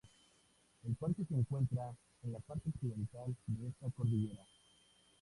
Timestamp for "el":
0.83-0.95